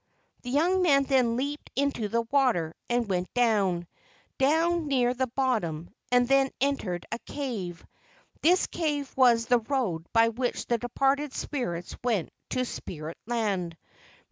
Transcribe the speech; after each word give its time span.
The 0.41 0.49
young 0.49 0.81
man 0.81 1.03
then 1.03 1.35
leaped 1.35 1.69
into 1.75 2.07
the 2.07 2.23
water 2.23 2.73
and 2.89 3.07
went 3.07 3.31
down, 3.35 3.85
down 4.39 4.87
near 4.87 5.13
the 5.13 5.27
bottom, 5.27 5.91
and 6.11 6.27
then 6.27 6.49
entered 6.59 7.05
a 7.11 7.19
cave. 7.19 7.85
This 8.41 8.65
cave 8.65 9.13
was 9.15 9.45
the 9.45 9.59
road 9.59 10.07
by 10.11 10.29
which 10.29 10.65
the 10.65 10.79
departed 10.79 11.33
spirits 11.33 11.95
went 12.03 12.31
to 12.49 12.65
spirit 12.65 13.19
land. 13.27 13.77